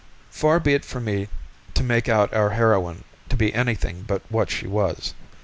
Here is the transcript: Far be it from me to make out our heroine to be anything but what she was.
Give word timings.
Far 0.31 0.59
be 0.59 0.73
it 0.73 0.83
from 0.83 1.05
me 1.05 1.27
to 1.75 1.83
make 1.83 2.09
out 2.09 2.33
our 2.33 2.49
heroine 2.49 3.03
to 3.29 3.37
be 3.37 3.53
anything 3.53 4.01
but 4.01 4.23
what 4.29 4.49
she 4.49 4.65
was. 4.65 5.13